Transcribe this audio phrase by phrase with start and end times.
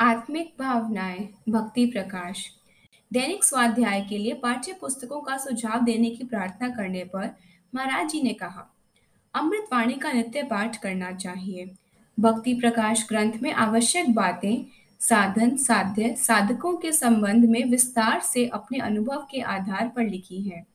[0.00, 2.44] आत्मिक भावनाएँ, भक्ति प्रकाश।
[3.12, 7.34] दैनिक स्वाध्याय के लिए पाठ्य पुस्तकों का सुझाव देने की प्रार्थना करने पर
[7.74, 8.66] महाराज जी ने कहा,
[9.34, 11.70] अमृतवाणी का नित्य पाठ करना चाहिए।
[12.18, 14.64] भक्ति प्रकाश ग्रंथ में आवश्यक बातें,
[15.00, 20.66] साधन, साध्य, साधकों के संबंध में विस्तार से अपने अनुभव के आधार पर लिखी है।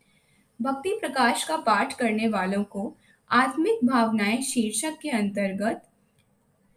[0.62, 2.96] भक्ति प्रकाश का पाठ करने वालों को
[3.32, 5.90] आत्मिक भावनाएँ शीर्षक के अंतर्गत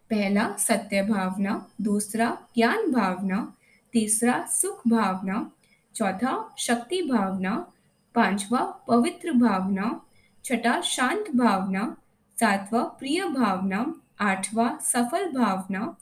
[0.09, 3.53] पहला सत्य भावना, दूसरा ज्ञान भावना,
[3.93, 5.51] तीसरा सुख भावना,
[5.95, 7.73] चौथा शक्ति भावना,
[8.15, 10.01] पांचवा पवित्र भावना,
[10.45, 11.97] छठा शांत भावना,
[12.39, 15.97] सातवा प्रिय भावना, आठवा सफल भावना,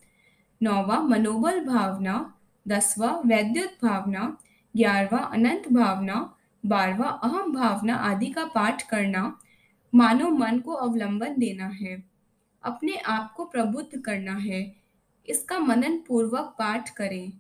[0.64, 2.34] नौवा मनोबल भावना,
[2.68, 4.38] दसवा वैद्युत भावना,
[4.78, 9.40] ग्यारहवा अनंत भावना, बारहवा अहम भावना आदि का पाठ करना
[9.96, 12.15] मानो मन को अवलंबन देना है।
[12.66, 14.76] अपने आप को प्रबुद्ध करना है।
[15.30, 17.34] इसका मनन पूर्वक पाठ करें।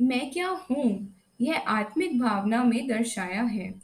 [0.00, 1.14] मैं क्या हूँ?
[1.40, 3.74] यह आत्मिक भावना में दर्शाया है।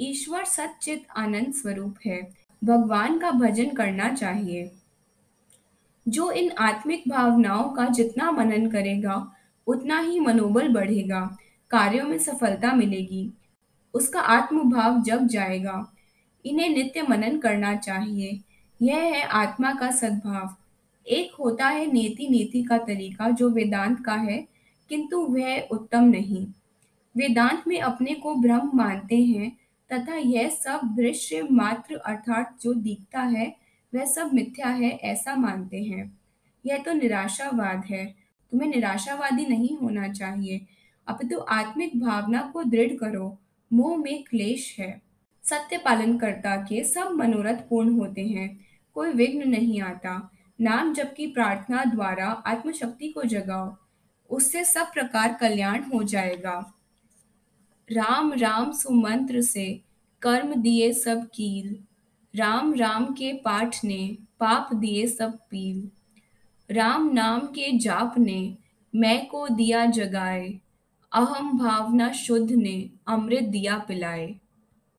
[0.00, 2.30] ईश्वर सच्चित आनंद स्वरूप है।
[2.64, 4.70] भगवान का भजन करना चाहिए।
[6.08, 9.32] जो इन आत्मिक भावनाओं का जितना मनन करेगा,
[9.66, 11.36] उतना ही मनोबल बढ़ेगा,
[11.70, 13.32] कार्यों में सफलता मिलेगी।
[13.94, 15.92] उसका आत्मभाव जग जाएगा।
[16.46, 18.40] इन्हें नित्य मनन करना चाहिए।
[18.82, 20.56] यह है आत्मा का सद्भाव।
[21.06, 24.48] एक होता है नेति नीति का तरीका, जो वेदांत का है,
[24.88, 26.46] किंतु वह उत्तम नहीं।
[27.16, 29.56] वेदांत में अपने को ब्रह्म मानते हैं,
[29.92, 33.56] तथा यह सब दृश्य मात्र अर्थात जो दिखता है,
[33.94, 36.18] वह सब मिथ्या है, ऐसा मानते हैं।
[36.66, 38.06] यह तो निराशावाद है।
[38.52, 40.60] तुम्हें निराशावादी नहीं होना चाहिए।
[41.06, 43.38] अपितु तो आत्मिक भावना को दृढ़ करो।
[43.72, 45.05] मोह में क्लेश है।
[45.48, 48.60] सत्य पालन करता के सब मनोरथ पूर्ण होते हैं।
[48.94, 50.30] कोई विघ्न नहीं आता।
[50.60, 53.76] नाम जप की प्रार्थना द्वारा आत्मशक्ति को जगाओ।
[54.30, 56.74] उससे सब प्रकार कल्याण हो जाएगा।
[57.92, 59.80] राम राम सुमंत्र से
[60.22, 61.84] कर्म दिए सब कील।
[62.36, 65.90] राम राम के पाठ ने पाप दिए सब पील।
[66.70, 68.56] राम, नाम के जाप ने
[68.94, 70.60] मैं को दिया जगाए।
[71.12, 74.40] अहम भावना शुद्ध ने अमृत दिया पिलाए।